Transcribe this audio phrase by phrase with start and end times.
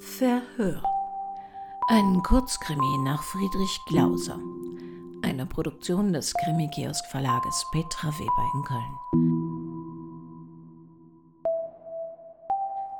[0.00, 0.82] Verhör.
[1.86, 4.36] Ein Kurzkrimi nach Friedrich Glauser.
[5.22, 8.98] Eine Produktion des Krimi-Kiosk-Verlages Petra Weber in Köln.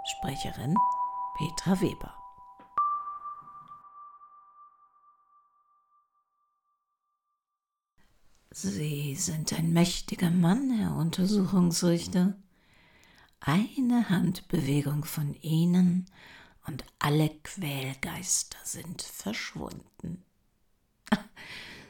[0.04, 0.76] Sprecherin
[1.36, 2.14] Petra Weber.
[8.52, 12.36] Sie sind ein mächtiger Mann, Herr Untersuchungsrichter.
[13.40, 16.04] Eine Handbewegung von Ihnen
[16.66, 20.22] und alle Quälgeister sind verschwunden.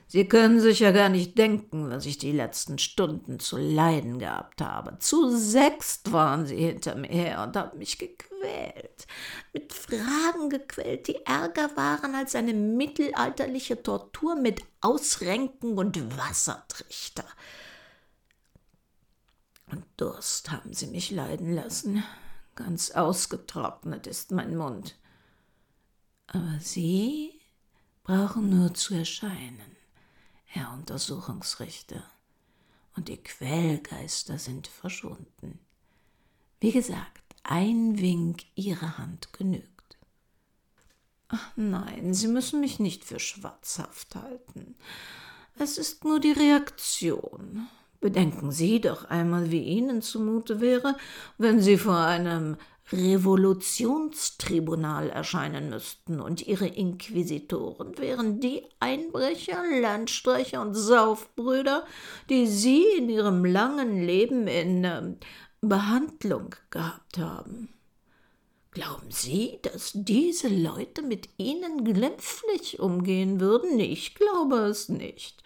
[0.06, 4.60] Sie können sich ja gar nicht denken, was ich die letzten Stunden zu leiden gehabt
[4.60, 4.98] habe.
[5.00, 9.06] Zu sechst waren sie hinter mir her und haben mich gequält.
[9.52, 17.24] Mit Fragen gequält, die ärger waren als eine mittelalterliche Tortur mit Ausrenken und Wassertrichter.
[19.70, 22.02] Und Durst haben sie mich leiden lassen.
[22.54, 24.96] Ganz ausgetrocknet ist mein Mund.
[26.26, 27.40] Aber Sie
[28.04, 29.76] brauchen nur zu erscheinen.
[30.44, 32.02] Herr Untersuchungsrichter,
[32.96, 35.60] und die Quellgeister sind verschwunden.
[36.58, 39.98] Wie gesagt, ein Wink Ihrer Hand genügt.
[41.28, 44.74] Ach nein, Sie müssen mich nicht für schwarzhaft halten.
[45.56, 47.68] Es ist nur die Reaktion.
[48.00, 50.96] Bedenken Sie doch einmal, wie Ihnen zumute wäre,
[51.36, 52.56] wenn Sie vor einem
[52.92, 61.86] Revolutionstribunal erscheinen müssten und ihre Inquisitoren wären die Einbrecher, Landstreicher und Saufbrüder,
[62.28, 65.14] die sie in ihrem langen Leben in äh,
[65.60, 67.68] Behandlung gehabt haben.
[68.72, 73.80] Glauben Sie, dass diese Leute mit Ihnen glimpflich umgehen würden?
[73.80, 75.42] Ich glaube es nicht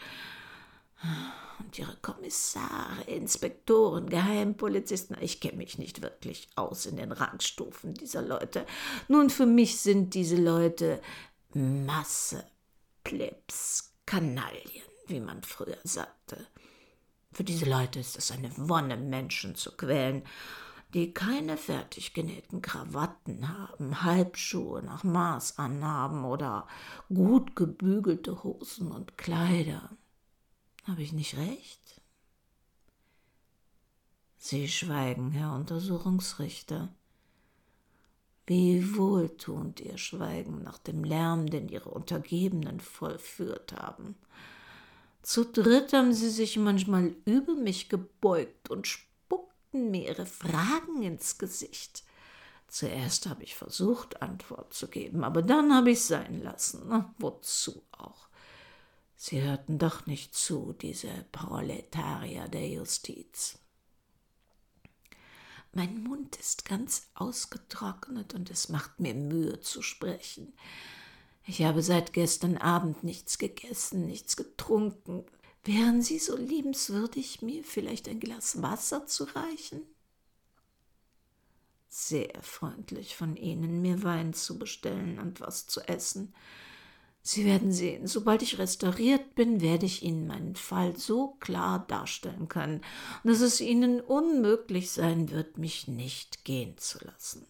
[1.65, 5.17] und ihre Kommissare, Inspektoren, Geheimpolizisten.
[5.21, 8.67] Ich kenne mich nicht wirklich aus in den Rangstufen dieser Leute.
[9.09, 11.01] Nun, für mich sind diese Leute
[11.55, 12.45] Masse,
[13.03, 16.47] Plebs, Kanaillen, wie man früher sagte.
[17.33, 20.23] Für diese Leute ist es eine Wonne, Menschen zu quälen,
[20.93, 26.69] die keine fertig genähten Krawatten haben, Halbschuhe nach Maß anhaben oder
[27.13, 29.91] gut gebügelte Hosen und Kleider.
[30.87, 32.03] Habe ich nicht recht?
[34.37, 36.95] Sie schweigen, Herr Untersuchungsrichter.
[38.47, 44.17] Wie wohltuend Ihr Schweigen nach dem Lärm, den Ihre Untergebenen vollführt haben.
[45.23, 51.39] Zu dritt haben Sie sich manchmal über mich gebeugt und spuckten mir Ihre Fragen ins
[51.39, 52.05] Gesicht.
[52.69, 57.07] Zuerst habe ich versucht, Antwort zu geben, aber dann habe ich sein lassen.
[57.19, 58.29] Wozu auch?
[59.27, 63.59] Sie hörten doch nicht zu, diese Proletarier der Justiz.
[65.73, 70.53] Mein Mund ist ganz ausgetrocknet und es macht mir Mühe zu sprechen.
[71.47, 75.25] Ich habe seit gestern Abend nichts gegessen, nichts getrunken.
[75.63, 79.81] Wären Sie so liebenswürdig, mir vielleicht ein Glas Wasser zu reichen?
[81.89, 86.35] Sehr freundlich von Ihnen, mir Wein zu bestellen und was zu essen.
[87.27, 92.49] Sie werden sehen, sobald ich restauriert bin, werde ich Ihnen meinen Fall so klar darstellen
[92.49, 92.83] können,
[93.25, 97.47] dass es Ihnen unmöglich sein wird, mich nicht gehen zu lassen.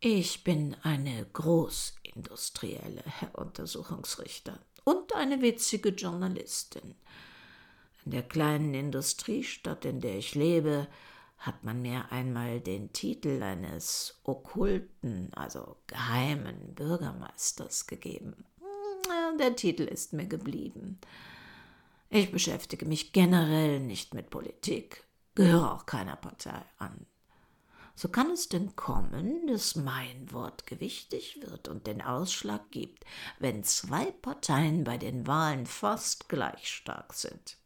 [0.00, 6.94] Ich bin eine Großindustrielle, Herr Untersuchungsrichter, und eine witzige Journalistin.
[8.04, 10.88] In der kleinen Industriestadt, in der ich lebe,
[11.38, 18.44] hat man mir einmal den Titel eines okkulten, also geheimen Bürgermeisters gegeben.
[19.38, 20.98] Der Titel ist mir geblieben.
[22.08, 25.04] Ich beschäftige mich generell nicht mit Politik,
[25.34, 27.06] gehöre auch keiner Partei an.
[27.94, 33.04] So kann es denn kommen, dass mein Wort gewichtig wird und den Ausschlag gibt,
[33.38, 37.56] wenn zwei Parteien bei den Wahlen fast gleich stark sind.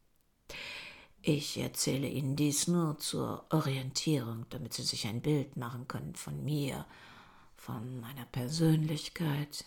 [1.23, 6.43] Ich erzähle Ihnen dies nur zur Orientierung, damit Sie sich ein Bild machen können von
[6.43, 6.87] mir,
[7.57, 9.67] von meiner Persönlichkeit.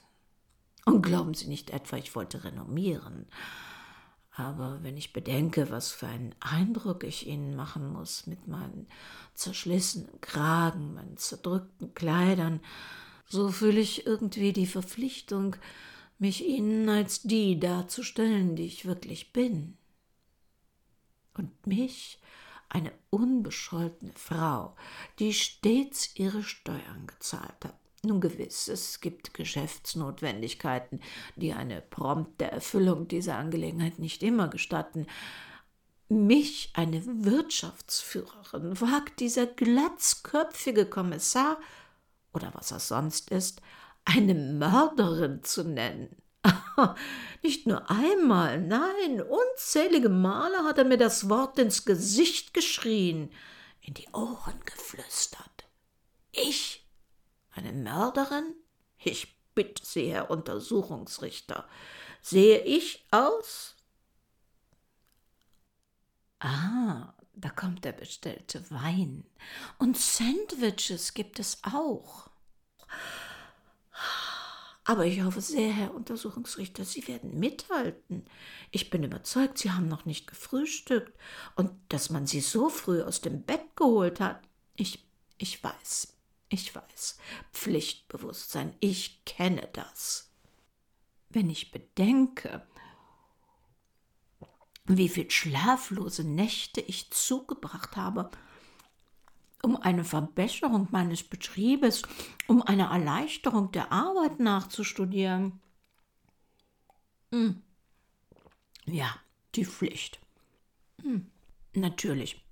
[0.86, 3.28] Und glauben Sie nicht etwa, ich wollte renommieren.
[4.36, 8.88] Aber wenn ich bedenke, was für einen Eindruck ich Ihnen machen muss mit meinen
[9.36, 12.62] zerschlissenen Kragen, meinen zerdrückten Kleidern,
[13.28, 15.56] so fühle ich irgendwie die Verpflichtung,
[16.18, 19.78] mich Ihnen als die darzustellen, die ich wirklich bin
[21.38, 22.20] und mich,
[22.70, 24.76] eine unbescholtene Frau,
[25.20, 27.76] die stets ihre Steuern gezahlt hat.
[28.06, 31.00] Nun gewiss, es gibt Geschäftsnotwendigkeiten,
[31.38, 35.08] die eine prompte Erfüllung dieser Angelegenheit nicht immer gestatten.
[36.10, 41.60] mich, eine Wirtschaftsführerin, wagt dieser glatzköpfige Kommissar
[42.34, 43.62] oder was er sonst ist,
[44.06, 46.16] eine Mörderin zu nennen.
[47.42, 53.32] Nicht nur einmal, nein, unzählige Male hat er mir das Wort ins Gesicht geschrien,
[53.82, 55.66] in die Ohren geflüstert.
[56.32, 56.86] Ich?
[57.52, 58.56] Eine Mörderin?
[58.98, 61.68] Ich bitte Sie, Herr Untersuchungsrichter,
[62.22, 63.76] sehe ich aus?
[66.40, 69.26] Ah, da kommt der bestellte Wein.
[69.78, 72.30] Und Sandwiches gibt es auch.
[74.86, 78.26] Aber ich hoffe sehr, Herr Untersuchungsrichter, Sie werden mithalten.
[78.72, 81.18] Ich bin überzeugt, Sie haben noch nicht gefrühstückt
[81.56, 84.42] und dass man Sie so früh aus dem Bett geholt hat.
[84.76, 85.06] Ich,
[85.38, 86.18] ich weiß,
[86.50, 87.18] ich weiß.
[87.54, 90.32] Pflichtbewusstsein, ich kenne das.
[91.30, 92.68] Wenn ich bedenke,
[94.86, 98.30] wie viel schlaflose Nächte ich zugebracht habe,
[99.64, 102.04] um eine Verbesserung meines Betriebes,
[102.48, 105.62] um eine Erleichterung der Arbeit nachzustudieren.
[107.32, 107.64] Hm.
[108.86, 109.16] Ja,
[109.56, 110.20] die Pflicht.
[111.02, 111.32] Hm.
[111.74, 112.46] Natürlich,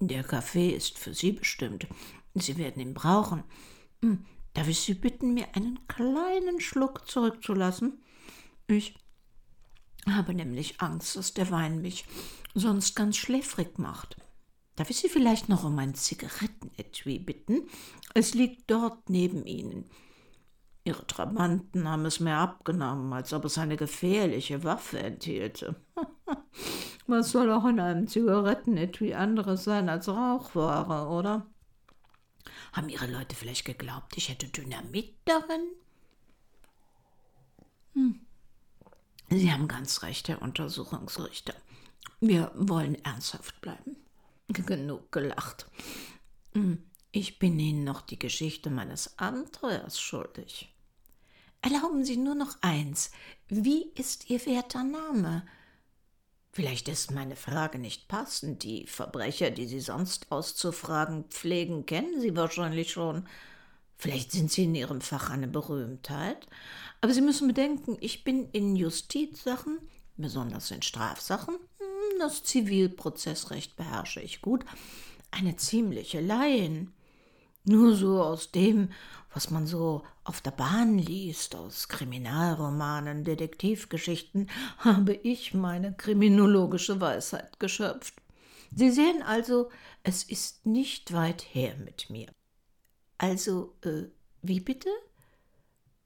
[0.00, 1.86] der Kaffee ist für Sie bestimmt.
[2.34, 3.44] Sie werden ihn brauchen.
[4.02, 4.26] Hm.
[4.54, 8.02] Darf ich Sie bitten, mir einen kleinen Schluck zurückzulassen?
[8.66, 8.96] Ich
[10.06, 12.04] habe nämlich Angst, dass der Wein mich
[12.54, 14.16] sonst ganz schläfrig macht.
[14.78, 17.68] Darf ich Sie vielleicht noch um ein Zigarettenetui bitten?
[18.14, 19.90] Es liegt dort neben Ihnen.
[20.84, 25.74] Ihre Trabanten haben es mir abgenommen, als ob es eine gefährliche Waffe enthielte.
[27.08, 31.48] Was soll auch in einem Zigarettenetui anderes sein als Rauchware, oder?
[32.72, 35.72] Haben Ihre Leute vielleicht geglaubt, ich hätte Dynamit darin?
[37.94, 38.20] Hm.
[39.28, 41.54] Sie haben ganz recht, Herr Untersuchungsrichter.
[42.20, 43.96] Wir wollen ernsthaft bleiben.
[44.48, 45.66] Genug gelacht.
[46.54, 50.74] Hm, ich bin Ihnen noch die Geschichte meines Abenteuers schuldig.
[51.60, 53.10] Erlauben Sie nur noch eins.
[53.48, 55.44] Wie ist Ihr werter Name?
[56.52, 58.62] Vielleicht ist meine Frage nicht passend.
[58.62, 63.28] Die Verbrecher, die Sie sonst auszufragen pflegen, kennen Sie wahrscheinlich schon.
[63.96, 66.46] Vielleicht sind Sie in Ihrem Fach eine Berühmtheit.
[67.00, 69.78] Aber Sie müssen bedenken, ich bin in Justizsachen,
[70.16, 71.56] besonders in Strafsachen,
[72.18, 74.64] das Zivilprozessrecht beherrsche ich gut,
[75.30, 76.92] eine ziemliche Laien.
[77.64, 78.90] Nur so aus dem,
[79.34, 84.48] was man so auf der Bahn liest, aus Kriminalromanen, Detektivgeschichten,
[84.78, 88.14] habe ich meine kriminologische Weisheit geschöpft.
[88.74, 89.70] Sie sehen also,
[90.02, 92.28] es ist nicht weit her mit mir.
[93.18, 94.04] Also, äh,
[94.42, 94.90] wie bitte?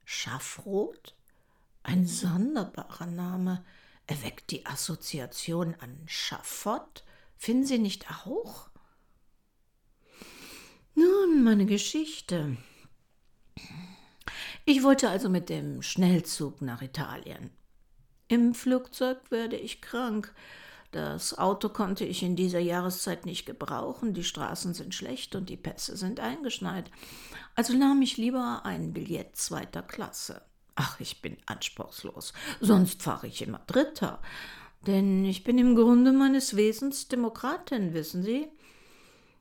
[0.04, 1.14] Schaffrot?
[1.82, 3.64] Ein sonderbarer Name
[4.06, 7.04] erweckt die Assoziation an Schafott.
[7.36, 8.68] Finden Sie nicht auch?
[10.94, 12.56] Nun, meine Geschichte.
[14.64, 17.50] Ich wollte also mit dem Schnellzug nach Italien.
[18.28, 20.34] Im Flugzeug werde ich krank.
[20.92, 25.56] Das Auto konnte ich in dieser Jahreszeit nicht gebrauchen, die Straßen sind schlecht und die
[25.56, 26.90] Pässe sind eingeschneit.
[27.54, 30.42] Also nahm ich lieber ein Billett zweiter Klasse.
[30.74, 32.32] Ach, ich bin anspruchslos.
[32.60, 34.20] Sonst fahre ich immer Dritter.
[34.86, 38.48] Denn ich bin im Grunde meines Wesens Demokratin, wissen Sie?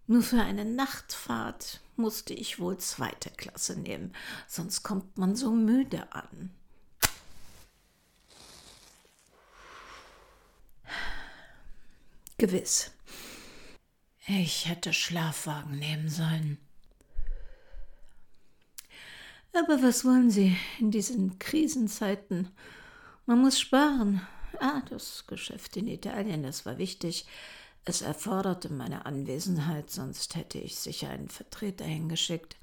[0.07, 4.13] Nur für eine Nachtfahrt musste ich wohl zweite Klasse nehmen,
[4.47, 6.51] sonst kommt man so müde an.
[12.37, 12.91] Gewiss.
[14.27, 16.57] Ich hätte Schlafwagen nehmen sollen.
[19.53, 22.49] Aber was wollen Sie in diesen Krisenzeiten?
[23.25, 24.21] Man muss sparen.
[24.59, 27.25] Ah, das Geschäft in Italien, das war wichtig.
[27.83, 32.57] Es erforderte meine Anwesenheit, sonst hätte ich sicher einen Vertreter hingeschickt.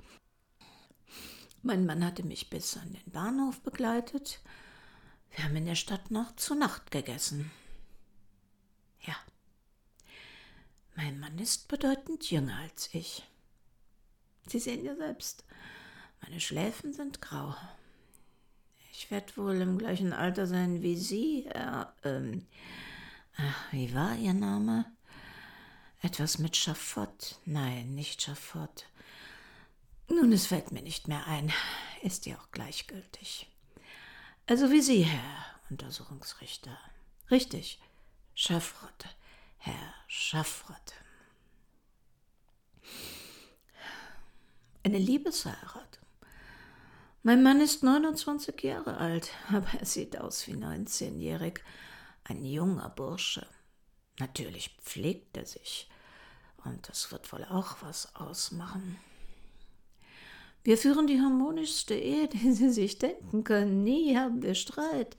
[1.62, 4.40] Mein Mann hatte mich bis an den Bahnhof begleitet.
[5.30, 7.50] Wir haben in der Stadt noch zu Nacht gegessen.
[9.00, 9.16] Ja.
[10.94, 13.24] Mein Mann ist bedeutend jünger als ich.
[14.46, 15.44] Sie sehen ja selbst.
[16.22, 17.54] Meine Schläfen sind grau.
[18.92, 21.94] Ich werde wohl im gleichen Alter sein wie Sie, Herr.
[22.04, 22.46] Ähm,
[23.36, 24.84] ach, wie war Ihr Name?
[26.02, 27.38] Etwas mit Schafott?
[27.44, 28.86] Nein, nicht Schafott.
[30.08, 31.52] Nun, es fällt mir nicht mehr ein.
[32.02, 33.48] Ist ja auch gleichgültig.
[34.46, 36.76] Also wie Sie, Herr Untersuchungsrichter.
[37.30, 37.78] Richtig,
[38.34, 39.04] Schaffrott,
[39.58, 40.94] Herr Schaffrott.
[44.82, 45.98] Eine Liebesheirat.
[47.24, 51.60] Mein Mann ist 29 Jahre alt, aber er sieht aus wie 19-jährig.
[52.24, 53.46] Ein junger Bursche.
[54.20, 55.90] Natürlich pflegt er sich.
[56.64, 58.98] Und das wird wohl auch was ausmachen.
[60.62, 63.82] Wir führen die harmonischste Ehe, die Sie sich denken können.
[63.82, 65.16] Nie haben wir Streit.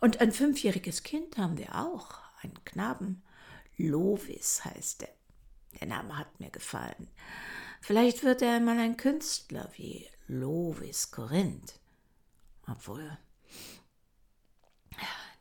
[0.00, 3.22] Und ein fünfjähriges Kind haben wir auch, einen Knaben.
[3.76, 5.14] Lovis heißt er.
[5.80, 7.08] Der Name hat mir gefallen.
[7.80, 11.80] Vielleicht wird er einmal ein Künstler wie Lovis Korinth.
[12.68, 13.18] Obwohl,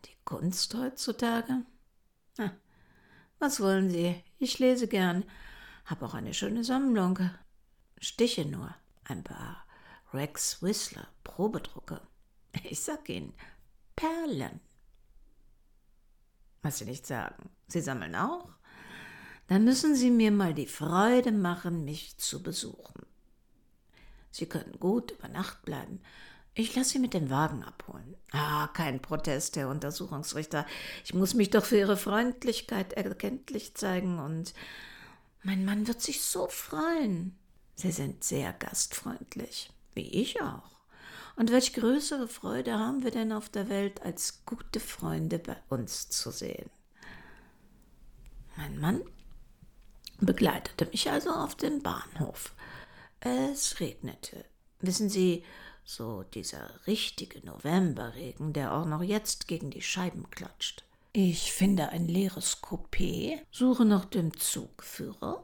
[0.06, 1.64] die Kunst heutzutage.
[3.38, 4.24] was wollen Sie?
[4.40, 5.26] Ich lese gern.
[5.86, 7.20] Hab auch eine schöne Sammlung.
[8.00, 8.74] Stiche nur.
[9.04, 9.64] Ein paar
[10.12, 12.02] Rex Whistler Probedrucke.
[12.64, 13.34] Ich sag Ihnen,
[13.96, 14.60] Perlen.
[16.64, 17.52] Was Sie nicht sagen.
[17.68, 18.50] Sie sammeln auch?
[19.46, 23.06] Dann müssen Sie mir mal die Freude machen, mich zu besuchen.
[24.32, 26.02] Sie können gut über Nacht bleiben.
[26.54, 28.16] Ich lasse Sie mit dem Wagen abholen.
[28.32, 30.66] Ah, kein Protest, Herr Untersuchungsrichter.
[31.06, 34.54] Ich muss mich doch für Ihre Freundlichkeit erkenntlich zeigen und
[35.44, 37.38] mein Mann wird sich so freuen.
[37.76, 40.70] Sie sind sehr gastfreundlich, wie ich auch.
[41.38, 46.10] Und welch größere Freude haben wir denn auf der Welt, als gute Freunde bei uns
[46.10, 46.70] zu sehen?
[48.58, 49.02] Mein Mann
[50.20, 52.54] begleitete mich also auf den Bahnhof.
[53.22, 54.46] Es regnete.
[54.80, 55.44] Wissen Sie,
[55.84, 60.84] so dieser richtige Novemberregen, der auch noch jetzt gegen die Scheiben klatscht.
[61.12, 65.44] Ich finde ein leeres Coupé, suche nach dem Zugführer,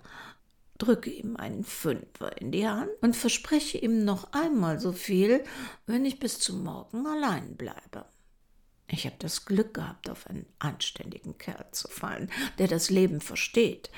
[0.77, 5.43] drücke ihm einen Fünfer in die Hand und verspreche ihm noch einmal so viel,
[5.87, 8.05] wenn ich bis zum Morgen allein bleibe.
[8.87, 13.89] Ich habe das Glück gehabt, auf einen anständigen Kerl zu fallen, der das Leben versteht.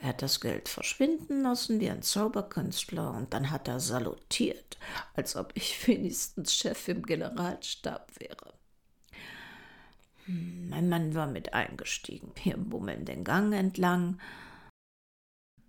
[0.00, 4.78] Er hat das Geld verschwinden lassen wie ein Zauberkünstler und dann hat er salutiert,
[5.14, 8.54] als ob ich wenigstens Chef im Generalstab wäre.
[10.26, 12.30] Hm, mein Mann war mit eingestiegen.
[12.42, 14.20] Wir bummeln den Gang entlang.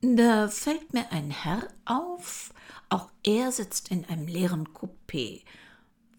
[0.02, 2.54] Da fällt mir ein Herr auf,
[2.88, 5.44] auch er sitzt in einem leeren Coupé.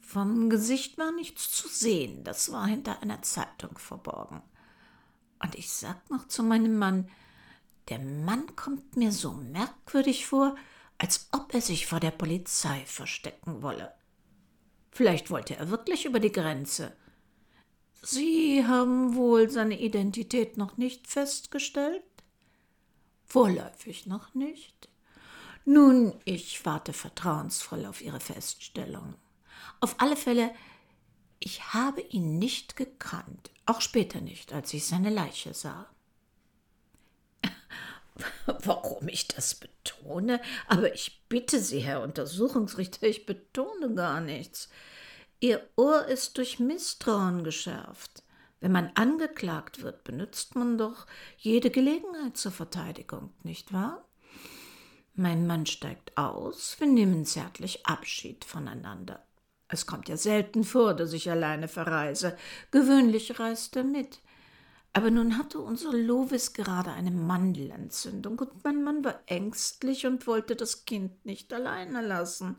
[0.01, 4.43] Vom Gesicht war nichts zu sehen, das war hinter einer Zeitung verborgen.
[5.43, 7.09] Und ich sag noch zu meinem Mann,
[7.91, 10.57] der Mann kommt mir so merkwürdig vor,
[10.99, 13.93] als ob er sich vor der Polizei verstecken wolle.
[14.93, 16.97] Vielleicht wollte er wirklich über die Grenze.
[18.03, 22.03] Sie haben wohl seine Identität noch nicht festgestellt?
[23.27, 24.89] Vorläufig noch nicht.
[25.65, 29.15] Nun, ich warte vertrauensvoll auf Ihre Feststellung.
[29.81, 30.55] Auf alle Fälle,
[31.39, 35.87] ich habe ihn nicht gekannt, auch später nicht, als ich seine Leiche sah.
[38.47, 40.41] Warum ich das betone?
[40.67, 44.69] Aber ich bitte Sie, Herr Untersuchungsrichter, ich betone gar nichts.
[45.41, 48.23] Ihr Ohr ist durch Misstrauen geschärft.
[48.61, 51.07] Wenn man angeklagt wird, benutzt man doch
[51.39, 54.05] jede Gelegenheit zur Verteidigung, nicht wahr?
[55.15, 59.25] Mein Mann steigt aus, wir nehmen zärtlich Abschied voneinander.
[59.69, 62.37] Es kommt ja selten vor, dass ich alleine verreise.
[62.71, 64.21] Gewöhnlich reist er mit.
[64.93, 70.57] Aber nun hatte unser Lovis gerade eine Mandelentzündung und mein Mann war ängstlich und wollte
[70.57, 72.57] das Kind nicht alleine lassen.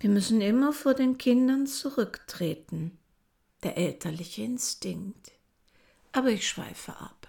[0.00, 2.98] Wir müssen immer vor den Kindern zurücktreten.
[3.62, 5.30] Der elterliche Instinkt.
[6.12, 7.28] Aber ich schweife ab.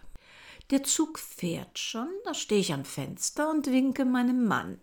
[0.72, 4.80] Der Zug fährt schon, da stehe ich am Fenster und winke meinem Mann.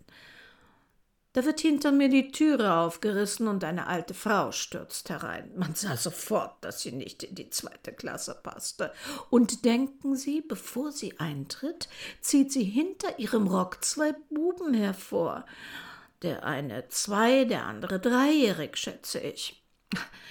[1.33, 5.51] Da wird hinter mir die Türe aufgerissen und eine alte Frau stürzt herein.
[5.55, 8.93] Man sah sofort, dass sie nicht in die zweite Klasse passte.
[9.31, 11.89] Und denken Sie, bevor sie eintritt,
[12.21, 15.45] zieht sie hinter ihrem Rock zwei Buben hervor.
[16.21, 19.63] Der eine zwei, der andere dreijährig, schätze ich.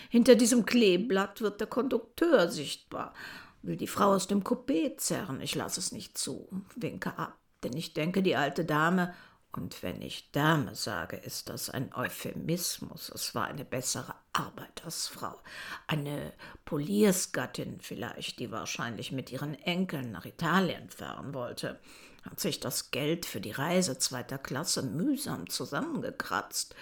[0.09, 3.13] Hinter diesem Kleeblatt wird der Kondukteur sichtbar.
[3.63, 5.41] Will die Frau aus dem Coupé zerren.
[5.41, 9.15] Ich lasse es nicht zu, winke ab, denn ich denke, die alte Dame
[9.53, 13.11] und wenn ich Dame sage, ist das ein Euphemismus.
[13.15, 15.39] Es war eine bessere Arbeitersfrau,
[15.87, 16.33] eine
[16.65, 21.79] Poliersgattin vielleicht, die wahrscheinlich mit ihren Enkeln nach Italien fahren wollte,
[22.23, 26.75] hat sich das Geld für die Reise zweiter Klasse mühsam zusammengekratzt.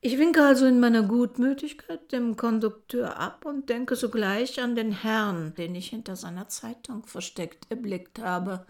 [0.00, 5.54] Ich winke also in meiner Gutmütigkeit dem Kondukteur ab und denke sogleich an den Herrn,
[5.54, 8.66] den ich hinter seiner Zeitung versteckt erblickt habe.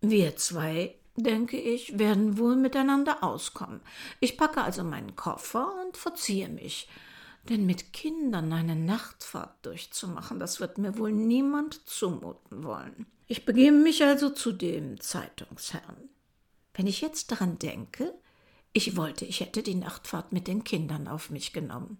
[0.00, 3.80] Wir zwei denke ich, werden wohl miteinander auskommen.
[4.20, 6.88] Ich packe also meinen Koffer und verziehe mich.
[7.48, 13.06] Denn mit Kindern eine Nachtfahrt durchzumachen, das wird mir wohl niemand zumuten wollen.
[13.28, 16.08] Ich begebe mich also zu dem Zeitungsherrn.
[16.74, 18.14] Wenn ich jetzt daran denke,
[18.72, 21.98] ich wollte, ich hätte die Nachtfahrt mit den Kindern auf mich genommen,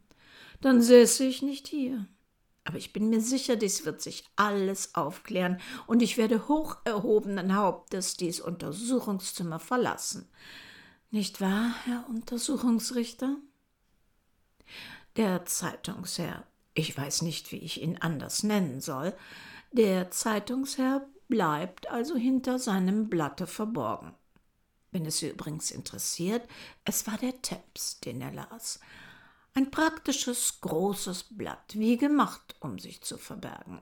[0.61, 2.07] dann säße ich nicht hier.
[2.67, 7.55] Aber ich bin mir sicher, dies wird sich alles aufklären und ich werde hoch erhobenen
[7.55, 10.29] Hauptes dies Untersuchungszimmer verlassen.
[11.13, 13.37] Nicht wahr, Herr Untersuchungsrichter?
[15.15, 16.45] Der Zeitungsherr,
[16.75, 19.15] ich weiß nicht, wie ich ihn anders nennen soll,
[19.71, 24.13] der Zeitungsherr bleibt also hinter seinem Blatte verborgen.
[24.91, 26.49] Wenn es Sie übrigens interessiert,
[26.85, 28.81] es war der Temps, den er las.
[29.57, 33.81] Ein praktisches, großes Blatt, wie gemacht, um sich zu verbergen.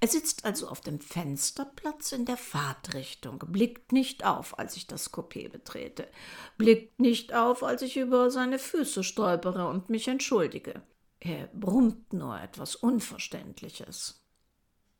[0.00, 5.12] Er sitzt also auf dem Fensterplatz in der Fahrtrichtung, blickt nicht auf, als ich das
[5.12, 6.08] Coupé betrete,
[6.56, 10.80] blickt nicht auf, als ich über seine Füße stolpere und mich entschuldige.
[11.20, 14.24] Er brummt nur etwas Unverständliches.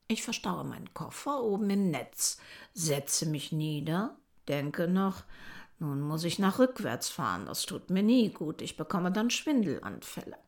[0.09, 2.37] Ich verstaue meinen Koffer oben im Netz,
[2.75, 5.25] setze mich nieder, denke noch,
[5.85, 10.39] nun muss ich nach rückwärts fahren, das tut mir nie gut, ich bekomme dann Schwindelanfälle.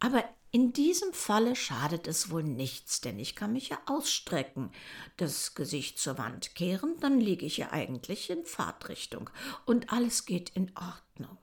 [0.00, 4.70] Aber in diesem Falle schadet es wohl nichts, denn ich kann mich ja ausstrecken,
[5.16, 9.30] das Gesicht zur Wand kehren, dann liege ich ja eigentlich in Fahrtrichtung
[9.66, 11.38] und alles geht in Ordnung.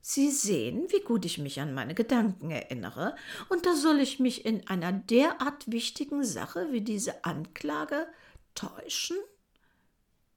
[0.00, 3.16] Sie sehen, wie gut ich mich an meine Gedanken erinnere,
[3.48, 8.06] und da soll ich mich in einer derart wichtigen Sache wie diese Anklage
[8.54, 9.16] täuschen?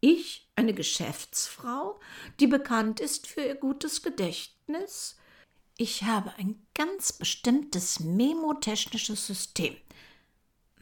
[0.07, 1.99] Ich, eine Geschäftsfrau,
[2.39, 5.17] die bekannt ist für ihr gutes Gedächtnis?
[5.77, 9.75] Ich habe ein ganz bestimmtes memotechnisches System.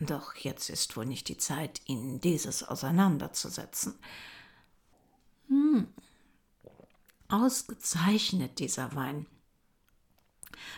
[0.01, 3.97] Doch jetzt ist wohl nicht die Zeit, Ihnen dieses auseinanderzusetzen.
[5.47, 5.87] Hm,
[7.29, 9.25] Ausgezeichnet dieser Wein.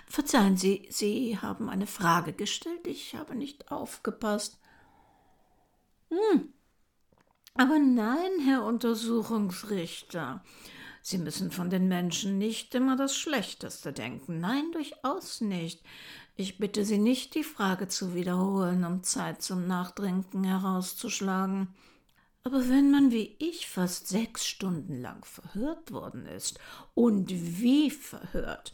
[0.05, 2.85] Verzeihen Sie, Sie haben eine Frage gestellt.
[2.85, 4.59] Ich habe nicht aufgepasst.
[6.11, 6.53] Hm.
[7.57, 10.43] Aber nein, Herr Untersuchungsrichter.
[11.01, 14.41] Sie müssen von den Menschen nicht immer das Schlechteste denken.
[14.41, 15.81] Nein, durchaus nicht.
[16.35, 21.74] Ich bitte Sie nicht, die Frage zu wiederholen, um Zeit zum Nachdenken herauszuschlagen.
[22.43, 26.60] Aber wenn man wie ich fast sechs Stunden lang verhört worden ist,
[26.93, 28.73] und wie verhört,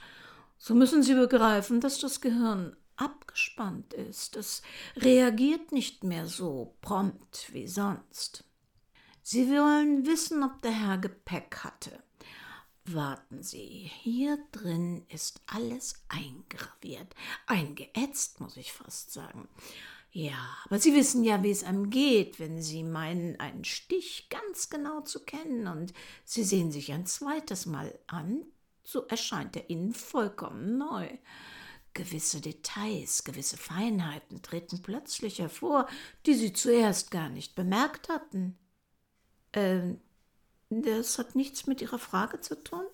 [0.58, 4.36] so müssen Sie begreifen, dass das Gehirn abgespannt ist.
[4.36, 4.64] Es
[4.96, 8.44] reagiert nicht mehr so prompt wie sonst.
[9.24, 12.02] Sie wollen wissen, ob der Herr Gepäck hatte.
[12.86, 17.14] Warten Sie, hier drin ist alles eingraviert,
[17.46, 19.48] eingeätzt, muss ich fast sagen.
[20.12, 24.70] Ja, aber Sie wissen ja, wie es einem geht, wenn Sie meinen, einen Stich ganz
[24.70, 25.94] genau zu kennen und
[26.26, 28.44] Sie sehen sich ein zweites Mal an,
[28.84, 31.08] so erscheint er Ihnen vollkommen neu.
[31.94, 35.88] Gewisse Details, gewisse Feinheiten treten plötzlich hervor,
[36.26, 38.58] die Sie zuerst gar nicht bemerkt hatten.
[39.54, 40.00] Ähm,
[40.70, 42.86] das hat nichts mit Ihrer Frage zu tun?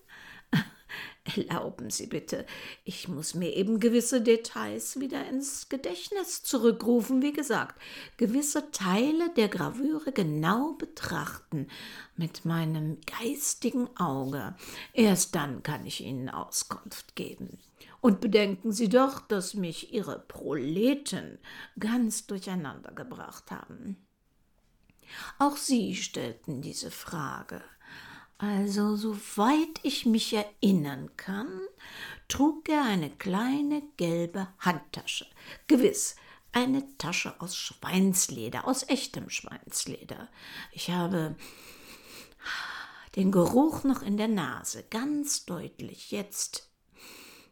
[1.36, 2.46] Erlauben Sie bitte,
[2.86, 7.80] ich muss mir eben gewisse Details wieder ins Gedächtnis zurückrufen, wie gesagt,
[8.18, 11.68] gewisse Teile der Gravüre genau betrachten
[12.16, 14.56] mit meinem geistigen Auge.
[14.94, 17.60] Erst dann kann ich Ihnen Auskunft geben.
[18.00, 21.40] Und bedenken Sie doch, dass mich Ihre Proleten
[21.80, 24.07] ganz durcheinander gebracht haben.
[25.40, 27.62] Auch Sie stellten diese Frage.
[28.38, 31.60] Also, soweit ich mich erinnern kann,
[32.28, 35.26] trug er eine kleine gelbe Handtasche.
[35.68, 36.16] Gewiss,
[36.52, 40.30] eine Tasche aus Schweinsleder, aus echtem Schweinsleder.
[40.72, 41.36] Ich habe
[43.16, 46.70] den Geruch noch in der Nase, ganz deutlich jetzt.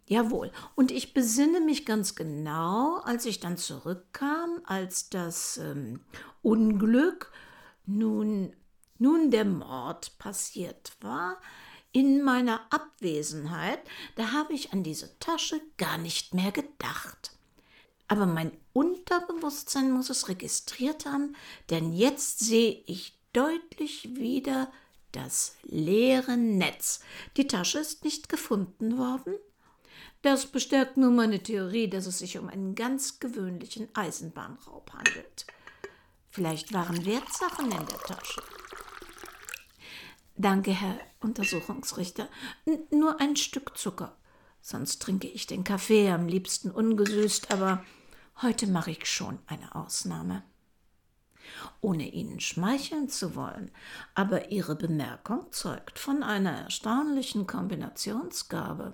[0.08, 6.02] Jawohl, und ich besinne mich ganz genau, als ich dann zurückkam, als das ähm,
[6.44, 7.32] Unglück
[7.86, 8.54] nun
[8.98, 11.38] nun der Mord passiert war,
[11.92, 13.80] in meiner Abwesenheit,
[14.16, 17.32] da habe ich an diese Tasche gar nicht mehr gedacht.
[18.08, 21.36] Aber mein Unterbewusstsein muss es registriert haben,
[21.70, 24.72] denn jetzt sehe ich deutlich wieder
[25.12, 27.00] das leere Netz.
[27.38, 29.36] Die Tasche ist nicht gefunden worden.
[30.22, 35.46] Das bestärkt nur meine Theorie, dass es sich um einen ganz gewöhnlichen Eisenbahnraub handelt.
[36.36, 38.44] Vielleicht waren Wertsachen in der Tasche.
[40.36, 42.28] Danke, Herr Untersuchungsrichter.
[42.66, 44.18] N nur ein Stück Zucker.
[44.60, 47.86] Sonst trinke ich den Kaffee am liebsten ungesüßt, aber
[48.42, 50.44] heute mache ich schon eine Ausnahme.
[51.80, 53.72] Ohne Ihnen schmeicheln zu wollen,
[54.14, 58.94] aber Ihre Bemerkung zeugt von einer erstaunlichen Kombinationsgabe.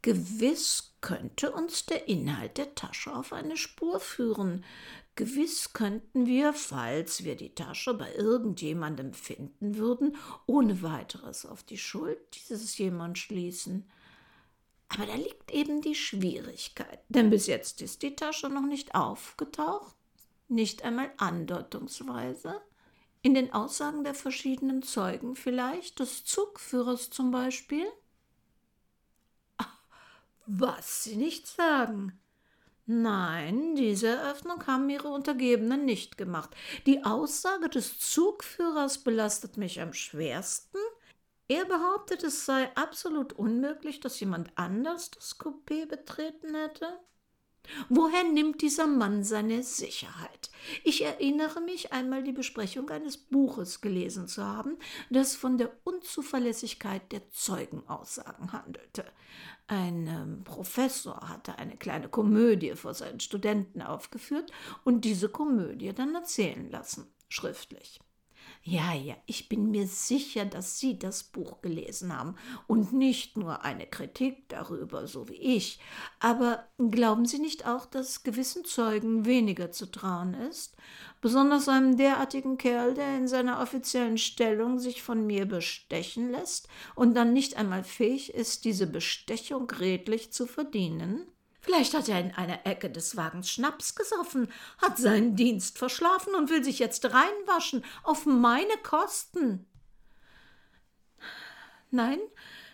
[0.00, 4.64] Gewiss könnte uns der Inhalt der Tasche auf eine Spur führen,
[5.14, 11.76] Gewiss könnten wir, falls wir die Tasche bei irgendjemandem finden würden, ohne weiteres auf die
[11.76, 13.90] Schuld dieses jemand schließen.
[14.88, 19.96] Aber da liegt eben die Schwierigkeit, denn bis jetzt ist die Tasche noch nicht aufgetaucht,
[20.48, 22.60] nicht einmal andeutungsweise.
[23.22, 27.86] In den Aussagen der verschiedenen Zeugen vielleicht, des Zugführers zum Beispiel?
[29.58, 29.78] Ach,
[30.46, 32.18] was Sie nicht sagen.
[32.94, 36.50] Nein, diese Eröffnung haben ihre Untergebenen nicht gemacht.
[36.84, 40.76] Die Aussage des Zugführers belastet mich am schwersten.
[41.48, 47.00] Er behauptet, es sei absolut unmöglich, dass jemand anders das Coupé betreten hätte.
[47.88, 50.50] Woher nimmt dieser Mann seine Sicherheit?
[50.84, 54.78] Ich erinnere mich einmal die Besprechung eines Buches gelesen zu haben,
[55.10, 59.04] das von der Unzuverlässigkeit der Zeugenaussagen handelte.
[59.68, 64.50] Ein ähm, Professor hatte eine kleine Komödie vor seinen Studenten aufgeführt
[64.84, 68.00] und diese Komödie dann erzählen lassen, schriftlich.
[68.64, 72.36] Ja, ja, ich bin mir sicher, dass Sie das Buch gelesen haben
[72.68, 75.80] und nicht nur eine Kritik darüber, so wie ich.
[76.20, 80.76] Aber glauben Sie nicht auch, dass gewissen Zeugen weniger zu trauen ist?
[81.20, 87.14] Besonders einem derartigen Kerl, der in seiner offiziellen Stellung sich von mir bestechen lässt und
[87.14, 91.26] dann nicht einmal fähig ist, diese Bestechung redlich zu verdienen?
[91.62, 96.50] Vielleicht hat er in einer Ecke des Wagens Schnaps gesoffen, hat seinen Dienst verschlafen und
[96.50, 99.64] will sich jetzt reinwaschen auf meine Kosten.
[101.92, 102.18] Nein,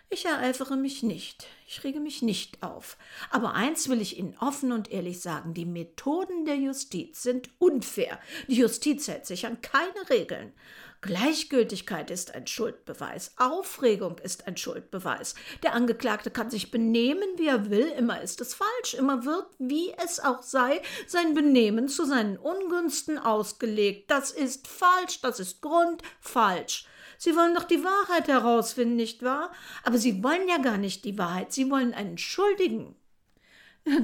[0.09, 1.47] ich ereifere mich nicht.
[1.67, 2.97] Ich rege mich nicht auf.
[3.31, 8.19] Aber eins will ich Ihnen offen und ehrlich sagen: Die Methoden der Justiz sind unfair.
[8.47, 10.55] Die Justiz hält sich an keine Regeln.
[11.01, 13.33] Gleichgültigkeit ist ein Schuldbeweis.
[13.37, 15.37] Aufregung ist ein Schuldbeweis.
[15.63, 17.87] Der Angeklagte kann sich benehmen, wie er will.
[17.97, 18.95] Immer ist es falsch.
[18.95, 24.11] Immer wird, wie es auch sei, sein Benehmen zu seinen Ungünsten ausgelegt.
[24.11, 25.21] Das ist falsch.
[25.21, 26.87] Das ist grundfalsch.
[27.17, 29.53] Sie wollen doch die Wahrheit herausfinden, nicht wahr?
[29.85, 31.53] Aber Sie wollen ja gar nicht die Wahrheit.
[31.53, 32.97] Sie wollen einen Schuldigen.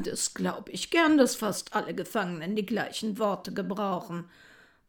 [0.05, 4.31] Das glaube ich gern, dass fast alle Gefangenen die gleichen Worte gebrauchen.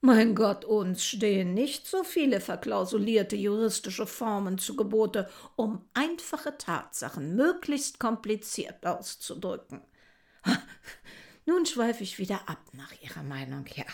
[0.06, 7.36] Mein Gott, uns stehen nicht so viele verklausulierte juristische Formen zu Gebote, um einfache Tatsachen
[7.36, 9.82] möglichst kompliziert auszudrücken.
[11.48, 13.86] Nun schweife ich wieder ab nach Ihrer Meinung, ja.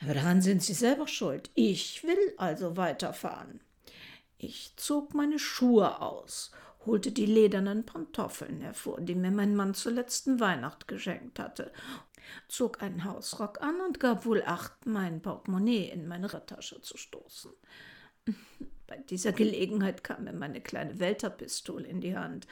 [0.00, 1.50] Aber daran sind Sie selber schuld.
[1.54, 3.60] Ich will also weiterfahren.
[4.38, 6.50] Ich zog meine Schuhe aus,
[6.86, 11.72] holte die ledernen Pantoffeln hervor, die mir mein Mann zur letzten Weihnacht geschenkt hatte,
[12.48, 17.52] zog einen Hausrock an und gab wohl acht, mein Portemonnaie in meine Radtasche zu stoßen.
[18.86, 22.46] Bei dieser Gelegenheit kam mir meine kleine Welterpistole in die Hand.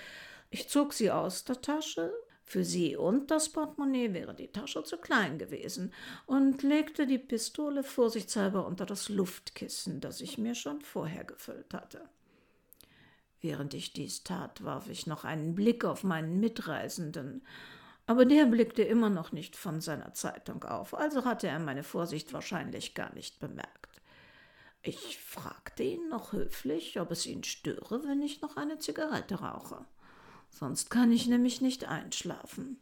[0.51, 2.12] Ich zog sie aus der Tasche,
[2.49, 5.93] für sie und das Portemonnaie wäre die Tasche zu klein gewesen,
[6.25, 12.09] und legte die Pistole vorsichtshalber unter das Luftkissen, das ich mir schon vorher gefüllt hatte.
[13.41, 17.43] Während ich dies tat, warf ich noch einen Blick auf meinen Mitreisenden,
[18.09, 22.33] aber der blickte immer noch nicht von seiner Zeitung auf, also hatte er meine Vorsicht
[22.33, 24.01] wahrscheinlich gar nicht bemerkt.
[24.81, 29.85] Ich fragte ihn noch höflich, ob es ihn störe, wenn ich noch eine Zigarette rauche.
[30.49, 32.81] Sonst kann ich nämlich nicht einschlafen.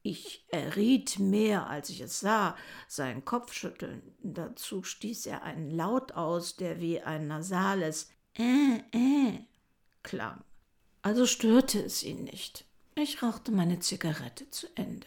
[0.00, 2.56] Ich erriet mehr, als ich es sah,
[2.88, 4.14] sein Kopfschütteln.
[4.22, 9.40] Dazu stieß er einen Laut aus, der wie ein nasales Äh, äh
[10.02, 10.42] klang.
[11.02, 12.64] Also störte es ihn nicht.
[12.94, 15.06] Ich rauchte meine Zigarette zu Ende.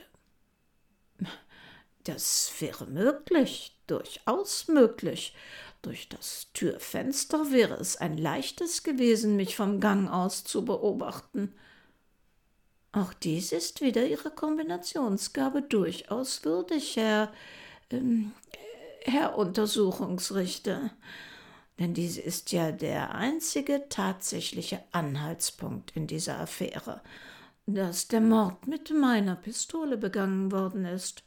[2.03, 5.35] Das wäre möglich, durchaus möglich.
[5.81, 11.53] Durch das Türfenster wäre es ein leichtes gewesen, mich vom Gang aus zu beobachten.
[12.91, 17.31] Auch dies ist wieder Ihre Kombinationsgabe durchaus würdig, Herr,
[17.91, 18.31] ähm,
[19.01, 20.91] Herr Untersuchungsrichter.
[21.77, 27.01] Denn diese ist ja der einzige tatsächliche Anhaltspunkt in dieser Affäre
[27.65, 31.23] dass der Mord mit meiner Pistole begangen worden ist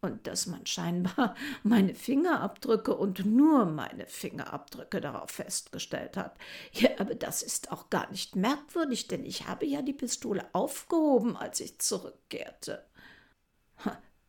[0.00, 6.36] und dass man scheinbar meine Fingerabdrücke und nur meine Fingerabdrücke darauf festgestellt hat.
[6.72, 11.36] Ja, aber das ist auch gar nicht merkwürdig, denn ich habe ja die Pistole aufgehoben,
[11.36, 12.84] als ich zurückkehrte.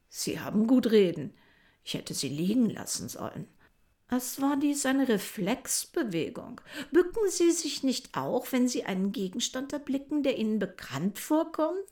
[0.10, 1.34] Sie haben gut reden.
[1.84, 3.48] Ich hätte sie liegen lassen sollen.
[4.10, 6.62] Es war dies eine Reflexbewegung.
[6.92, 11.84] Bücken Sie sich nicht auch, wenn Sie einen Gegenstand erblicken, der Ihnen bekannt vorkommt?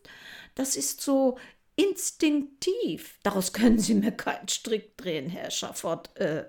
[0.53, 1.37] Das ist so
[1.75, 3.17] instinktiv.
[3.23, 6.15] Daraus können Sie mir keinen Strick drehen, Herr Schaffort.
[6.15, 6.45] Äh,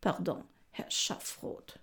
[0.00, 1.78] pardon, Herr Schaffroth.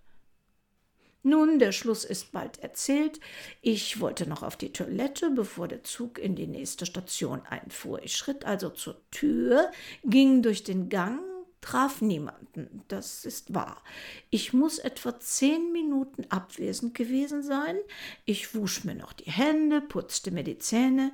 [1.23, 3.19] Nun, der Schluss ist bald erzählt.
[3.61, 8.03] Ich wollte noch auf die Toilette, bevor der Zug in die nächste Station einfuhr.
[8.03, 9.71] Ich schritt also zur Tür,
[10.03, 11.30] ging durch den Gang
[11.61, 13.83] traf niemanden, das ist wahr.
[14.29, 17.77] Ich muss etwa zehn Minuten abwesend gewesen sein.
[18.25, 21.11] Ich wusch mir noch die Hände, putzte mir die Zähne.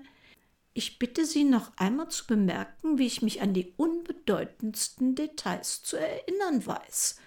[0.73, 5.97] Ich bitte Sie noch einmal zu bemerken, wie ich mich an die unbedeutendsten Details zu
[5.97, 7.19] erinnern weiß.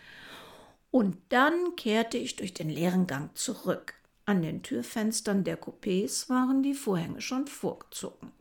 [0.92, 3.94] Und dann kehrte ich durch den leeren Gang zurück.
[4.24, 8.32] An den Türfenstern der Coupés waren die Vorhänge schon vorgezogen.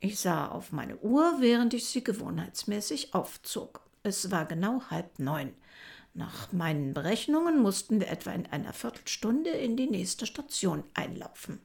[0.00, 3.81] Ich sah auf meine Uhr, während ich sie gewohnheitsmäßig aufzog.
[4.02, 5.54] Es war genau halb neun.
[6.14, 11.60] Nach meinen Berechnungen mussten wir etwa in einer Viertelstunde in die nächste Station einlaufen.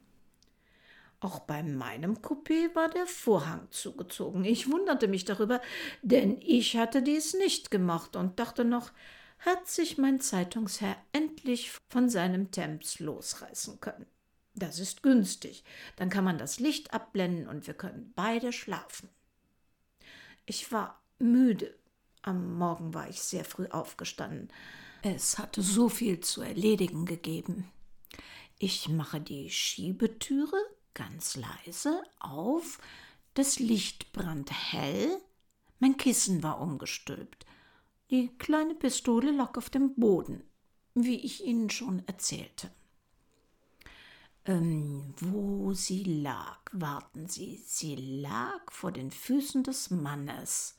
[1.20, 4.46] Auch bei meinem Coupé war der Vorhang zugezogen.
[4.46, 5.62] Ich wunderte mich darüber,
[6.04, 8.92] denn ich hatte dies nicht gemacht und dachte noch,
[9.40, 14.06] hat sich mein Zeitungsherr endlich von seinem Thames losreißen können.
[14.54, 15.64] Das ist günstig.
[15.96, 19.10] Dann kann man das Licht abblenden und wir können beide schlafen.
[20.46, 21.77] Ich war müde.
[22.28, 24.50] Am Morgen war ich sehr früh aufgestanden.
[25.02, 27.72] Es hatte so viel zu erledigen gegeben.
[28.60, 30.58] Ich mache die Schiebetüre
[30.94, 32.80] ganz leise auf,
[33.34, 35.22] das Licht brannte hell,
[35.80, 37.46] mein Kissen war umgestülpt,
[38.12, 40.44] die kleine Pistole lag auf dem Boden,
[40.96, 42.70] wie ich Ihnen schon erzählte.
[44.44, 50.76] Ähm, wo sie lag, warten Sie, sie lag vor den Füßen des Mannes.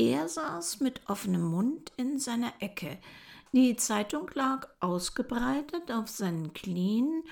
[0.00, 2.98] Er saß mit offenem Mund in seiner Ecke.
[3.52, 7.22] Die Zeitung lag ausgebreitet auf seinen Knien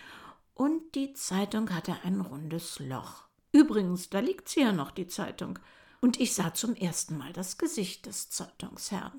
[0.52, 3.24] und die Zeitung hatte ein rundes Loch.
[3.52, 5.59] Übrigens, da liegt sie ja noch, die Zeitung.
[6.02, 9.18] Und ich sah zum ersten Mal das Gesicht des Zeitungsherrn.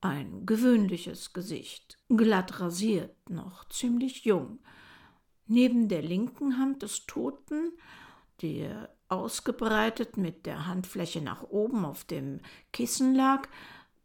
[0.00, 4.58] Ein gewöhnliches Gesicht, glatt rasiert, noch ziemlich jung.
[5.46, 7.72] Neben der linken Hand des Toten,
[8.40, 8.70] die
[9.08, 12.40] ausgebreitet mit der Handfläche nach oben auf dem
[12.72, 13.48] Kissen lag,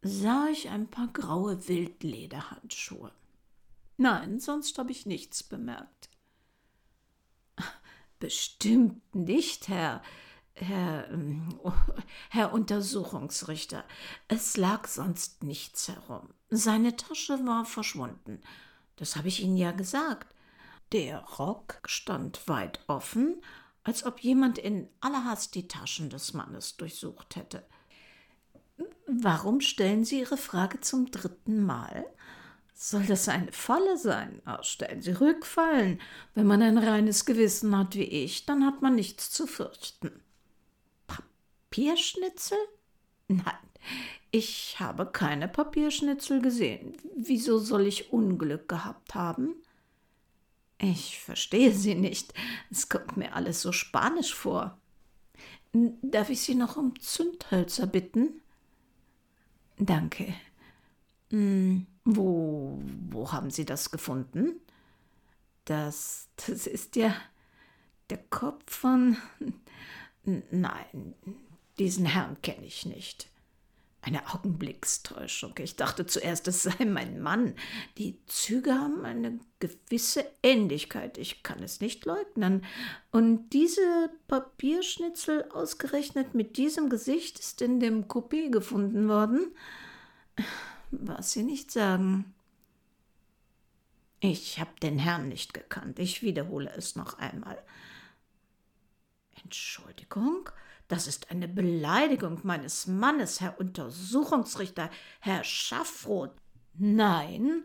[0.02, 3.12] sah ich ein paar graue Wildlederhandschuhe.
[3.96, 6.10] Nein, sonst habe ich nichts bemerkt.
[8.18, 10.02] Bestimmt nicht, Herr.
[10.56, 11.48] Herr, ähm,
[12.30, 13.84] Herr Untersuchungsrichter,
[14.28, 16.28] es lag sonst nichts herum.
[16.50, 18.40] Seine Tasche war verschwunden.
[18.96, 20.32] Das habe ich Ihnen ja gesagt.
[20.92, 23.42] Der Rock stand weit offen,
[23.84, 27.64] als ob jemand in aller Hast die Taschen des Mannes durchsucht hätte.
[29.06, 32.06] Warum stellen Sie Ihre Frage zum dritten Mal?
[32.74, 34.42] Soll das eine Falle sein?
[34.46, 36.00] Oh, stellen Sie Rückfallen.
[36.34, 40.10] Wenn man ein reines Gewissen hat wie ich, dann hat man nichts zu fürchten.
[41.06, 42.58] Papierschnitzel?
[43.28, 43.44] Nein,
[44.32, 46.96] ich habe keine Papierschnitzel gesehen.
[47.16, 49.54] Wieso soll ich Unglück gehabt haben?
[50.84, 52.34] Ich verstehe Sie nicht.
[52.70, 54.76] Es kommt mir alles so spanisch vor.
[55.72, 58.42] Darf ich Sie noch um Zündhölzer bitten?
[59.78, 60.34] Danke.
[61.30, 62.78] Hm, wo,
[63.10, 64.60] wo haben Sie das gefunden?
[65.64, 67.14] Das, das ist ja
[68.10, 69.16] der Kopf von.
[70.24, 71.14] Nein,
[71.78, 73.30] diesen Herrn kenne ich nicht.
[74.04, 75.54] Eine Augenblickstäuschung.
[75.58, 77.54] Ich dachte zuerst, es sei mein Mann.
[77.96, 81.16] Die Züge haben eine gewisse Ähnlichkeit.
[81.16, 82.64] Ich kann es nicht leugnen.
[83.12, 89.54] Und diese Papierschnitzel ausgerechnet mit diesem Gesicht ist in dem Coupé gefunden worden
[90.90, 92.34] was Sie nicht sagen.
[94.20, 95.98] Ich habe den Herrn nicht gekannt.
[95.98, 97.62] Ich wiederhole es noch einmal.
[99.42, 100.48] Entschuldigung,
[100.88, 106.34] das ist eine Beleidigung meines Mannes, Herr Untersuchungsrichter, Herr Schaffroth.
[106.74, 107.64] Nein,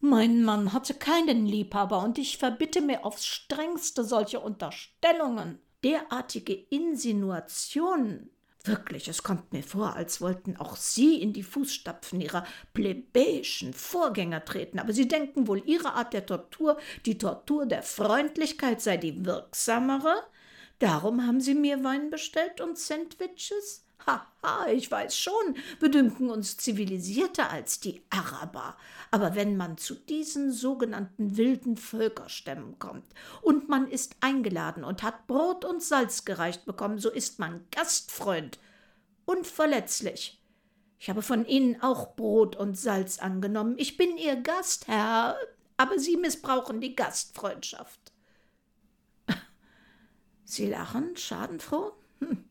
[0.00, 5.58] mein Mann hatte keinen Liebhaber und ich verbitte mir aufs strengste solche Unterstellungen.
[5.82, 8.30] Derartige Insinuationen
[8.64, 12.44] Wirklich, es kommt mir vor, als wollten auch Sie in die Fußstapfen Ihrer
[12.74, 18.80] plebejischen Vorgänger treten, aber Sie denken wohl, Ihre Art der Tortur, die Tortur der Freundlichkeit
[18.80, 20.14] sei die wirksamere?
[20.82, 23.84] Darum haben Sie mir Wein bestellt und Sandwiches?
[24.04, 28.76] Haha, ich weiß schon, wir dünken uns zivilisierter als die Araber.
[29.12, 33.04] Aber wenn man zu diesen sogenannten wilden Völkerstämmen kommt
[33.42, 38.58] und man ist eingeladen und hat Brot und Salz gereicht bekommen, so ist man Gastfreund,
[39.24, 40.42] unverletzlich.
[40.98, 43.76] Ich habe von Ihnen auch Brot und Salz angenommen.
[43.78, 45.36] Ich bin Ihr Gastherr,
[45.76, 48.11] aber Sie missbrauchen die Gastfreundschaft.
[50.52, 51.92] Sie lachen, schadenfroh?
[52.18, 52.44] Hm.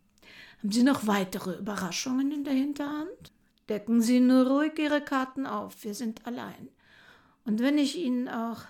[0.57, 3.31] Haben Sie noch weitere Überraschungen in der Hinterhand?
[3.69, 6.69] Decken Sie nur ruhig Ihre Karten auf, wir sind allein.
[7.45, 8.63] Und wenn ich Ihnen auch.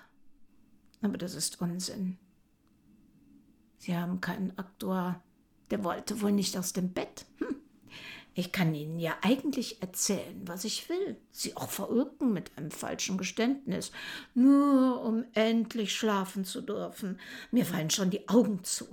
[1.02, 2.17] Aber das ist Unsinn.
[3.78, 5.24] Sie haben keinen Aktuar.
[5.70, 7.26] Der wollte wohl nicht aus dem Bett.
[7.38, 7.56] Hm.
[8.34, 13.17] Ich kann Ihnen ja eigentlich erzählen, was ich will, Sie auch verürken mit einem falschen
[13.17, 13.94] Geständnis,
[14.34, 17.17] nur um endlich schlafen zu dürfen.
[17.50, 18.88] Mir fallen schon die Augen zu.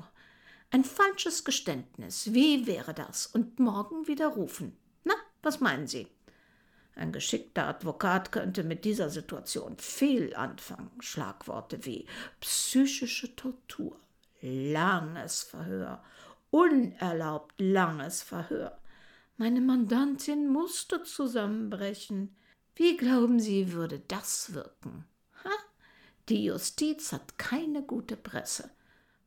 [0.70, 3.26] Ein falsches Geständnis, wie wäre das?
[3.26, 4.76] Und morgen widerrufen.
[5.04, 6.09] Na, was meinen Sie?
[6.94, 10.90] Ein geschickter Advokat könnte mit dieser Situation viel anfangen.
[11.00, 12.07] Schlagworte wie
[12.40, 13.98] psychische Tortur,
[14.42, 16.02] langes Verhör,
[16.50, 18.78] unerlaubt langes Verhör.
[19.38, 22.37] Meine Mandantin musste zusammenbrechen.
[22.74, 25.07] Wie glauben Sie, würde das wirken?
[25.44, 25.50] Ha?
[26.28, 28.70] Die Justiz hat keine gute Presse.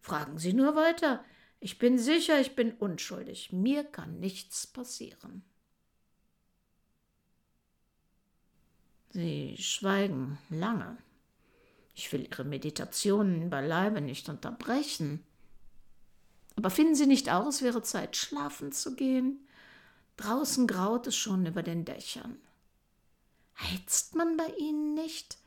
[0.01, 1.23] Fragen Sie nur weiter.
[1.59, 3.53] Ich bin sicher, ich bin unschuldig.
[3.53, 5.43] Mir kann nichts passieren.
[9.11, 10.97] Sie schweigen lange.
[11.93, 15.23] Ich will Ihre Meditationen beileibe nicht unterbrechen.
[16.55, 19.47] Aber finden Sie nicht auch, es wäre Zeit, schlafen zu gehen?
[20.17, 22.37] Draußen graut es schon über den Dächern.
[23.59, 25.37] Heizt man bei Ihnen nicht?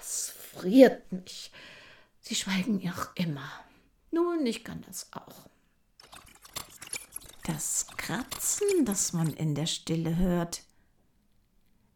[0.00, 1.50] Es friert mich.
[2.20, 3.50] Sie schweigen auch immer.
[4.10, 5.48] Nun, ich kann das auch.
[7.44, 10.62] Das Kratzen, das man in der Stille hört.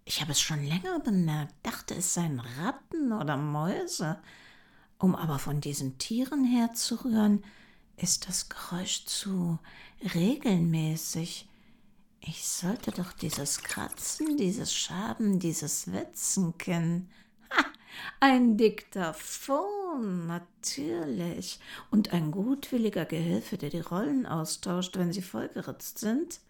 [0.04, 4.18] Ich habe es schon länger bemerkt, dachte es seien Ratten oder Mäuse.
[4.98, 7.44] Um aber von diesen Tieren herzurühren,
[7.96, 9.58] ist das Geräusch zu
[10.14, 11.48] regelmäßig.
[12.20, 17.10] Ich sollte doch dieses Kratzen, dieses Schaben, dieses Wetzen kennen.
[17.50, 17.64] Ha,
[18.20, 21.58] ein Diktaphon, natürlich.
[21.90, 26.40] Und ein gutwilliger Gehilfe, der die Rollen austauscht, wenn sie vollgeritzt sind.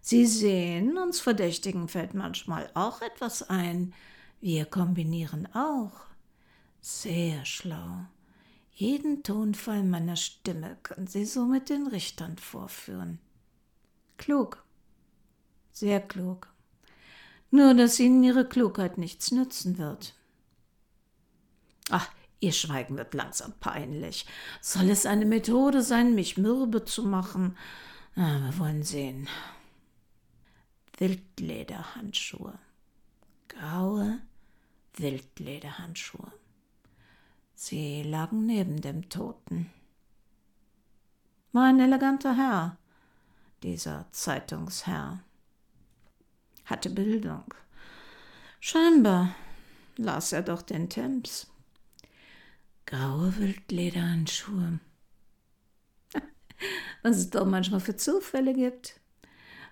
[0.00, 3.94] Sie sehen, uns Verdächtigen fällt manchmal auch etwas ein.
[4.40, 5.92] Wir kombinieren auch.
[6.80, 8.04] Sehr schlau.
[8.72, 13.20] Jeden Tonfall meiner Stimme können Sie somit den Richtern vorführen.
[14.18, 14.62] Klug.
[15.72, 16.48] Sehr klug.
[17.50, 20.14] Nur, dass Ihnen Ihre Klugheit nichts nützen wird.
[21.90, 22.08] Ach,
[22.44, 24.26] Ihr Schweigen wird langsam peinlich.
[24.60, 27.56] Soll es eine Methode sein, mich mürbe zu machen?
[28.16, 29.28] Na, wir wollen sehen.
[30.98, 32.58] Wildlederhandschuhe.
[33.48, 34.18] Graue
[34.96, 36.32] Wildlederhandschuhe.
[37.54, 39.70] Sie lagen neben dem Toten.
[41.52, 42.76] War ein eleganter Herr,
[43.62, 45.20] dieser Zeitungsherr.
[46.66, 47.54] Hatte Bildung.
[48.60, 49.34] Scheinbar
[49.96, 51.46] las er doch den Thames.
[52.86, 54.78] Graue Wildlederhandschuhe.
[57.02, 59.00] Was es doch manchmal für Zufälle gibt.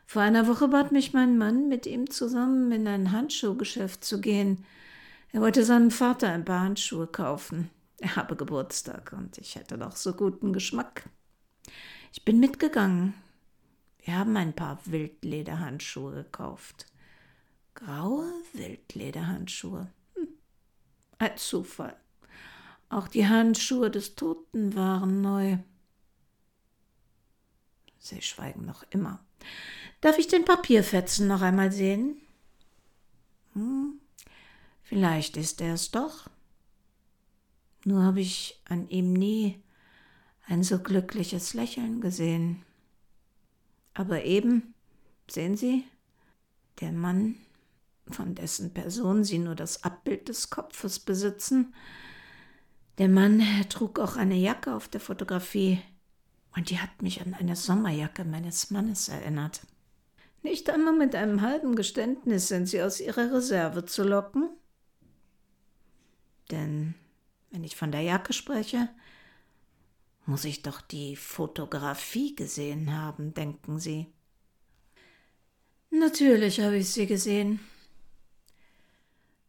[0.07, 4.64] Vor einer Woche bat mich mein Mann, mit ihm zusammen in ein Handschuhgeschäft zu gehen.
[5.31, 7.70] Er wollte seinem Vater ein paar Handschuhe kaufen.
[7.98, 11.09] Er habe Geburtstag und ich hätte doch so guten Geschmack.
[12.12, 13.14] Ich bin mitgegangen.
[14.05, 16.87] Wir haben ein paar Wildlederhandschuhe gekauft.
[17.75, 19.87] Graue Wildlederhandschuhe.
[20.14, 20.29] Hm.
[21.18, 21.96] Ein Zufall.
[22.92, 25.57] Auch die Handschuhe des Toten waren neu.
[27.98, 29.24] Sie schweigen noch immer.
[30.02, 32.20] Darf ich den Papierfetzen noch einmal sehen?
[33.55, 33.98] Hm,
[34.83, 36.28] Vielleicht ist er es doch.
[37.87, 39.59] Nur habe ich an ihm nie
[40.46, 42.62] ein so glückliches Lächeln gesehen.
[43.94, 44.74] Aber eben,
[45.31, 45.85] sehen Sie,
[46.81, 47.37] der Mann,
[48.11, 51.74] von dessen Person Sie nur das Abbild des Kopfes besitzen,
[52.98, 55.81] der Mann trug auch eine Jacke auf der Fotografie,
[56.55, 59.62] und die hat mich an eine Sommerjacke meines Mannes erinnert.
[60.42, 64.50] Nicht einmal mit einem halben Geständnis sind Sie aus Ihrer Reserve zu locken?
[66.50, 66.94] Denn
[67.50, 68.88] wenn ich von der Jacke spreche,
[70.26, 74.12] muss ich doch die Fotografie gesehen haben, denken Sie.
[75.90, 77.61] Natürlich habe ich sie gesehen.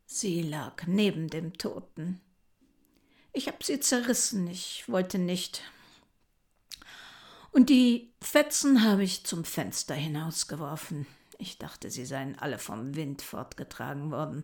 [0.06, 2.20] Sie lag neben dem Toten.
[3.34, 5.62] Ich habe sie zerrissen, ich wollte nicht.
[7.52, 11.06] Und die Fetzen habe ich zum Fenster hinausgeworfen.
[11.38, 14.44] Ich dachte, sie seien alle vom Wind fortgetragen worden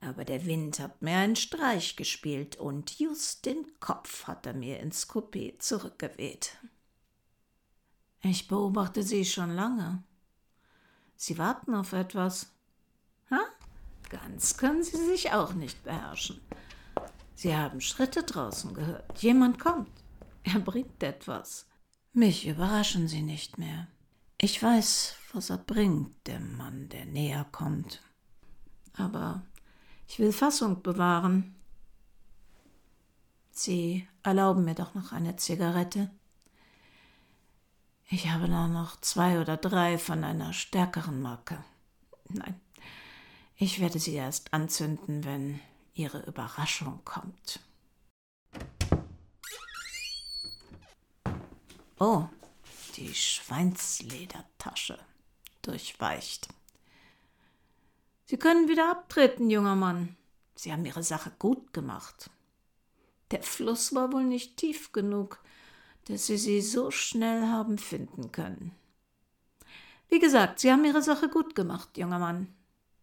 [0.00, 4.80] aber der Wind hat mir einen Streich gespielt und just den Kopf hat er mir
[4.80, 6.56] ins Coupé zurückgeweht.
[8.22, 10.02] Ich beobachte Sie schon lange.
[11.16, 12.50] Sie warten auf etwas.
[13.30, 13.40] Ha?
[14.10, 16.40] Ganz können Sie sich auch nicht beherrschen.
[17.36, 19.22] Sie haben Schritte draußen gehört.
[19.22, 19.90] Jemand kommt.
[20.42, 21.68] Er bringt etwas.
[22.14, 23.88] Mich überraschen Sie nicht mehr.
[24.38, 28.00] Ich weiß, was er bringt, der Mann, der näher kommt.
[28.94, 29.42] Aber
[30.08, 31.54] ich will Fassung bewahren.
[33.50, 36.10] Sie erlauben mir doch noch eine Zigarette.
[38.08, 41.62] Ich habe da noch zwei oder drei von einer stärkeren Marke.
[42.28, 42.58] Nein,
[43.56, 45.60] ich werde sie erst anzünden, wenn
[45.96, 47.60] ihre Überraschung kommt.
[51.98, 52.26] Oh,
[52.96, 54.98] die Schweinsledertasche
[55.62, 56.48] durchweicht.
[58.26, 60.16] Sie können wieder abtreten, junger Mann.
[60.54, 62.30] Sie haben Ihre Sache gut gemacht.
[63.30, 65.40] Der Fluss war wohl nicht tief genug,
[66.04, 68.74] dass Sie sie so schnell haben finden können.
[70.08, 72.54] Wie gesagt, Sie haben Ihre Sache gut gemacht, junger Mann.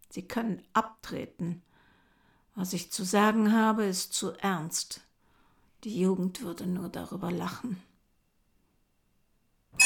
[0.09, 1.63] Sie können abtreten.
[2.55, 5.01] Was ich zu sagen habe, ist zu ernst.
[5.83, 7.81] Die Jugend würde nur darüber lachen.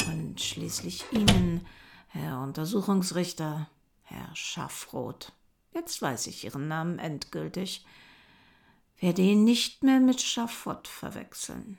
[0.06, 1.66] Und schließlich Ihnen,
[2.08, 3.68] Herr Untersuchungsrichter,
[4.02, 5.32] Herr Schaffroth.
[5.72, 7.86] Jetzt weiß ich Ihren Namen endgültig.
[8.98, 11.78] Werde ihn nicht mehr mit Schafott verwechseln.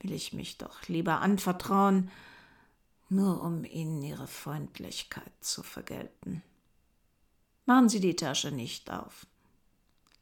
[0.00, 2.10] Will ich mich doch lieber anvertrauen,
[3.08, 6.42] nur um Ihnen Ihre Freundlichkeit zu vergelten.
[7.64, 9.26] Machen Sie die Tasche nicht auf.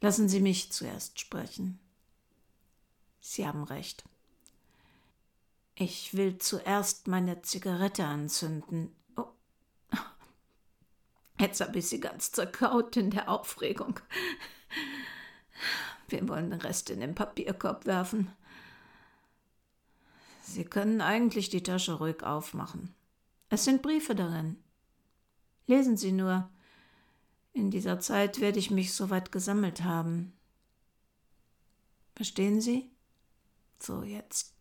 [0.04, 1.78] Lassen Sie mich zuerst sprechen.
[3.22, 4.04] Sie haben recht.
[5.76, 8.94] Ich will zuerst meine Zigarette anzünden,
[11.38, 13.98] Jetzt habe ich sie ganz zerkaut in der Aufregung.
[16.08, 18.30] Wir wollen den Rest in den Papierkorb werfen.
[20.42, 22.94] Sie können eigentlich die Tasche ruhig aufmachen.
[23.48, 24.62] Es sind Briefe darin.
[25.66, 26.50] Lesen Sie nur.
[27.54, 30.32] In dieser Zeit werde ich mich soweit gesammelt haben.
[32.16, 32.90] Verstehen Sie?
[33.78, 34.52] So jetzt.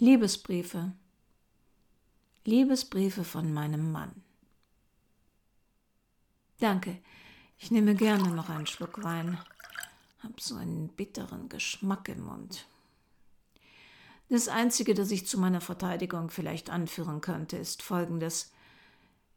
[0.00, 0.92] Liebesbriefe.
[2.44, 4.22] Liebesbriefe von meinem Mann.
[6.58, 6.98] Danke.
[7.58, 9.38] Ich nehme gerne noch einen Schluck Wein.
[10.22, 12.66] Hab so einen bitteren Geschmack im Mund.
[14.28, 18.52] Das Einzige, das ich zu meiner Verteidigung vielleicht anführen könnte, ist folgendes.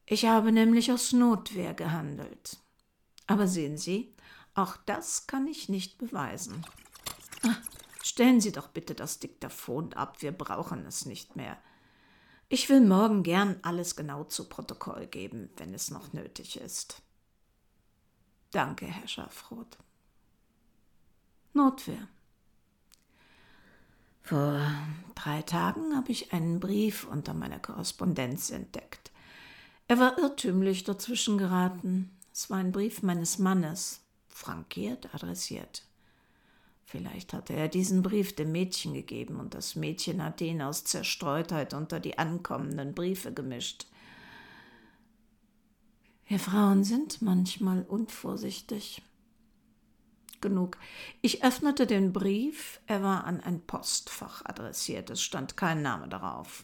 [0.06, 2.58] Ich habe nämlich aus Notwehr gehandelt.
[3.28, 4.14] Aber sehen Sie,
[4.54, 6.66] auch das kann ich nicht beweisen.
[7.44, 7.56] Ah,
[8.04, 11.58] stellen Sie doch bitte das Diktaphon ab, wir brauchen es nicht mehr.
[12.50, 17.02] Ich will morgen gern alles genau zu Protokoll geben, wenn es noch nötig ist.
[18.52, 19.78] Danke, Herr Schafroth.
[21.54, 22.10] Notwehr.
[24.22, 24.62] Vor
[25.16, 29.11] drei Tagen habe ich einen Brief unter meiner Korrespondenz entdeckt.
[29.92, 32.18] Er war irrtümlich dazwischen geraten.
[32.32, 35.84] Es war ein Brief meines Mannes, frankiert, adressiert.
[36.86, 41.74] Vielleicht hatte er diesen Brief dem Mädchen gegeben und das Mädchen hatte ihn aus Zerstreutheit
[41.74, 43.86] unter die ankommenden Briefe gemischt.
[46.26, 49.02] Wir Frauen sind manchmal unvorsichtig.
[50.40, 50.78] Genug.
[51.22, 52.80] Ich öffnete den Brief.
[52.88, 55.10] Er war an ein Postfach adressiert.
[55.10, 56.64] Es stand kein Name darauf.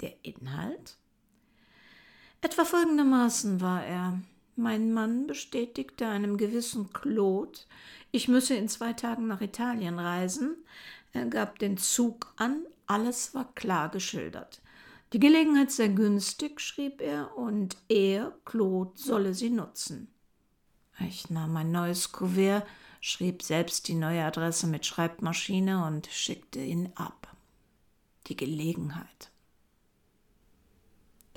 [0.00, 1.01] Der Inhalt?
[2.42, 4.20] Etwa folgendermaßen war er.
[4.56, 7.58] Mein Mann bestätigte einem gewissen Claude,
[8.10, 10.56] ich müsse in zwei Tagen nach Italien reisen.
[11.12, 14.60] Er gab den Zug an, alles war klar geschildert.
[15.12, 20.08] Die Gelegenheit sei günstig, schrieb er, und er, Claude, solle sie nutzen.
[20.98, 22.66] Ich nahm ein neues Kuvert,
[23.00, 27.34] schrieb selbst die neue Adresse mit Schreibmaschine und schickte ihn ab.
[28.26, 29.30] Die Gelegenheit.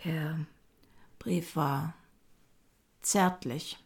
[0.04, 0.40] Der
[1.26, 1.96] Brief war
[3.02, 3.84] zärtlich.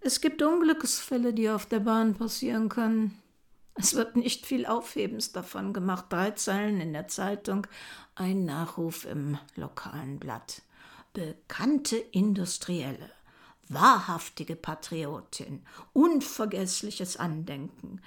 [0.00, 3.22] Es gibt Unglücksfälle, die auf der Bahn passieren können.
[3.76, 6.06] Es wird nicht viel Aufhebens davon gemacht.
[6.08, 7.68] Drei Zeilen in der Zeitung,
[8.16, 10.62] ein Nachruf im lokalen Blatt.
[11.12, 13.12] Bekannte Industrielle,
[13.68, 18.00] wahrhaftige Patriotin, unvergessliches Andenken.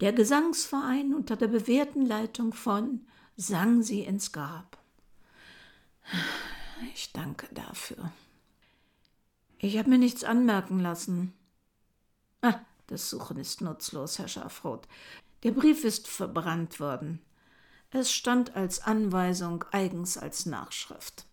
[0.00, 3.00] Der Gesangsverein unter der bewährten Leitung von
[3.36, 4.78] sang sie ins Grab.
[6.94, 8.12] Ich danke dafür.
[9.58, 11.32] Ich habe mir nichts anmerken lassen.
[12.42, 14.86] Ah, das Suchen ist nutzlos, Herr Schafroth.
[15.42, 17.20] Der Brief ist verbrannt worden.
[17.90, 21.26] Es stand als Anweisung, eigens als Nachschrift.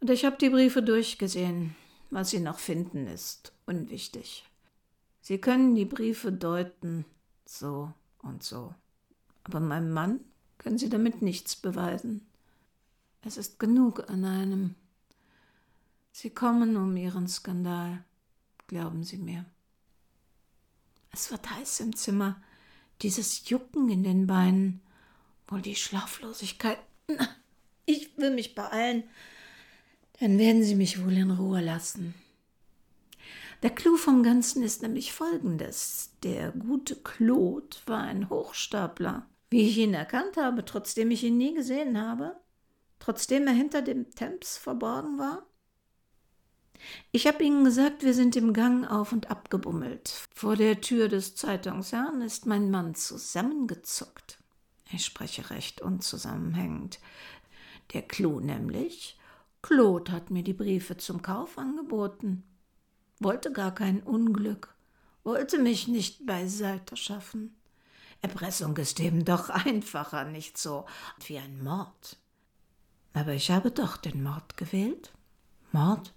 [0.00, 1.74] Und ich habe die Briefe durchgesehen.
[2.10, 4.44] Was Sie noch finden, ist unwichtig.
[5.20, 7.04] Sie können die Briefe deuten,
[7.44, 8.74] so und so.
[9.44, 10.20] Aber meinem Mann
[10.58, 12.26] können Sie damit nichts beweisen.
[13.22, 14.74] Es ist genug an einem.
[16.10, 18.02] Sie kommen um Ihren Skandal,
[18.66, 19.44] glauben Sie mir.
[21.12, 22.40] Es wird heiß im Zimmer,
[23.02, 24.80] dieses Jucken in den Beinen,
[25.48, 26.78] wohl die Schlaflosigkeit.
[27.86, 29.02] Ich will mich beeilen,
[30.20, 32.14] dann werden Sie mich wohl in Ruhe lassen.
[33.62, 36.12] Der Clou vom Ganzen ist nämlich folgendes.
[36.22, 41.54] Der gute Claude war ein Hochstapler, Wie ich ihn erkannt habe, trotzdem ich ihn nie
[41.54, 42.36] gesehen habe?
[43.00, 45.46] Trotzdem er hinter dem Temps verborgen war?
[47.12, 50.28] Ich habe Ihnen gesagt, wir sind im Gang auf und ab gebummelt.
[50.34, 54.38] Vor der Tür des Zeitungsherrn ist mein Mann zusammengezuckt.
[54.92, 57.00] Ich spreche recht unzusammenhängend.
[57.92, 59.18] Der Clou nämlich,
[59.62, 62.44] Claude hat mir die Briefe zum Kauf angeboten,
[63.18, 64.74] wollte gar kein Unglück,
[65.22, 67.56] wollte mich nicht beiseite schaffen.
[68.22, 70.86] Erpressung ist eben doch einfacher, nicht so
[71.26, 72.16] wie ein Mord.
[73.12, 75.12] Aber ich habe doch den Mord gewählt.
[75.72, 76.12] Mord?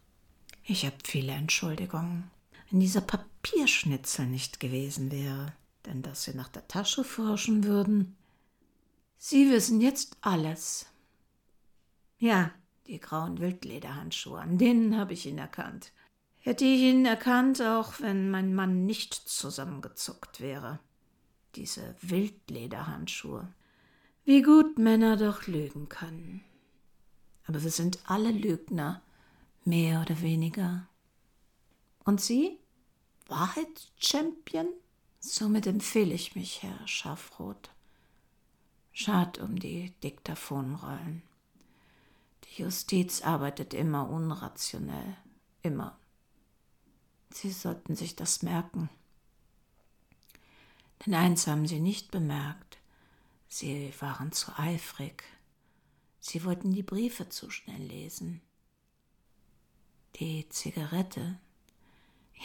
[0.64, 2.30] Ich habe viele Entschuldigungen.
[2.70, 5.54] Wenn dieser Papierschnitzel nicht gewesen wäre,
[5.86, 8.16] denn dass Sie nach der Tasche forschen würden.
[9.18, 10.88] Sie wissen jetzt alles.
[12.18, 12.52] Ja,
[12.88, 15.92] die grauen Wildlederhandschuhe, an denen habe ich ihn erkannt.
[16.40, 20.80] Hätte ich ihn erkannt, auch wenn mein Mann nicht zusammengezuckt wäre.
[21.56, 23.54] Diese Wildlederhandschuhe.
[24.26, 26.44] Wie gut Männer doch lügen können.
[27.46, 29.02] Aber wir sind alle Lügner,
[29.66, 30.88] mehr oder weniger.
[32.04, 32.60] Und Sie?
[33.28, 34.68] Wahrheitschampion?
[35.20, 37.70] Somit empfehle ich mich, Herr Schafroth.
[38.92, 41.24] Schad um die Diktaphonrollen.
[42.44, 45.18] Die Justiz arbeitet immer unrationell.
[45.62, 45.98] Immer.
[47.32, 48.90] Sie sollten sich das merken.
[51.06, 52.78] Denn eins haben Sie nicht bemerkt.
[53.48, 55.24] Sie waren zu eifrig.
[56.26, 58.40] Sie wollten die Briefe zu schnell lesen.
[60.16, 61.38] Die Zigarette.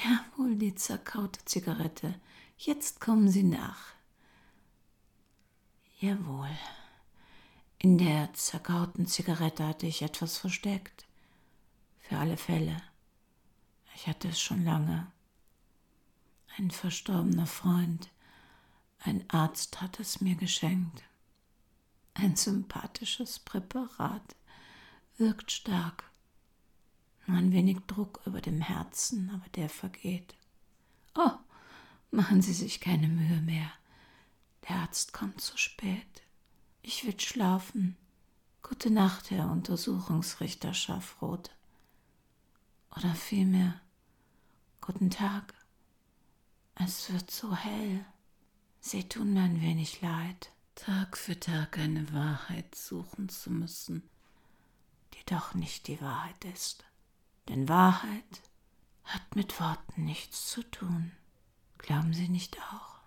[0.03, 2.21] Jawohl, die zerkaute Zigarette.
[2.57, 3.95] Jetzt kommen Sie nach.
[6.01, 6.51] Jawohl.
[7.79, 11.07] In der zerkauten Zigarette hatte ich etwas versteckt.
[12.01, 12.83] Für alle Fälle.
[13.95, 15.07] Ich hatte es schon lange.
[16.57, 18.11] Ein verstorbener Freund,
[18.99, 21.08] ein Arzt hat es mir geschenkt.
[22.21, 24.35] Ein sympathisches Präparat,
[25.19, 26.03] wirkt stark.
[27.27, 30.35] Nur ein wenig Druck über dem Herzen, aber der vergeht.
[31.15, 31.31] Oh,
[32.11, 33.71] machen Sie sich keine Mühe mehr.
[34.69, 36.23] Der Arzt kommt zu spät.
[36.83, 37.97] Ich will schlafen.
[38.63, 41.53] Gute Nacht, Herr Untersuchungsrichter Schafroth.
[42.97, 43.81] Oder vielmehr,
[44.81, 45.55] guten Tag.
[46.75, 48.05] Es wird so hell.
[48.81, 54.09] Sie tun mir ein wenig leid, Tag für Tag eine Wahrheit suchen zu müssen,
[55.13, 56.85] die doch nicht die Wahrheit ist.
[57.49, 58.43] Denn Wahrheit
[59.03, 61.11] hat mit Worten nichts zu tun.
[61.79, 63.01] Glauben Sie nicht auch?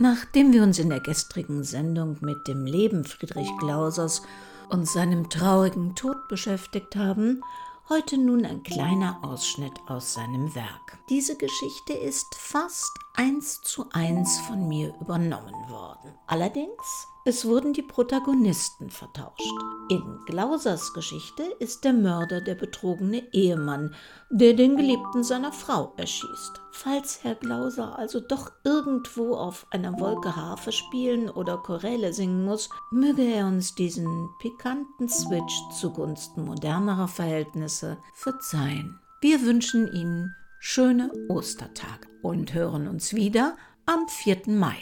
[0.00, 4.22] Nachdem wir uns in der gestrigen Sendung mit dem Leben Friedrich Glausers
[4.68, 7.44] und seinem traurigen Tod beschäftigt haben,
[7.90, 10.98] heute nun ein kleiner Ausschnitt aus seinem Werk.
[11.08, 16.14] Diese Geschichte ist fast eins zu eins von mir übernommen worden.
[16.28, 19.52] Allerdings es wurden die Protagonisten vertauscht.
[19.90, 23.94] In Glausers Geschichte ist der Mörder der betrogene Ehemann,
[24.30, 26.60] der den Geliebten seiner Frau erschießt.
[26.70, 32.70] Falls Herr Glauser also doch irgendwo auf einer Wolke Harfe spielen oder Choräle singen muss,
[32.90, 38.98] möge er uns diesen pikanten Switch zugunsten modernerer Verhältnisse verzeihen.
[39.20, 43.56] Wir wünschen Ihnen schöne Ostertage und hören uns wieder
[43.86, 44.42] am 4.
[44.46, 44.76] Mai.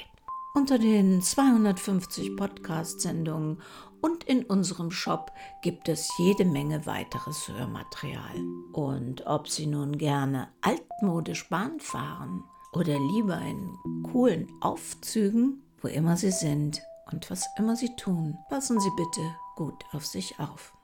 [0.59, 3.63] Unter den 250 Podcast-Sendungen
[4.01, 5.31] und in unserem Shop
[5.63, 8.35] gibt es jede Menge weiteres Hörmaterial.
[8.73, 12.43] Und ob Sie nun gerne altmodisch Bahn fahren
[12.73, 16.83] oder lieber in coolen Aufzügen, wo immer Sie sind
[17.13, 19.23] und was immer Sie tun, passen Sie bitte
[19.55, 20.78] gut auf sich auf.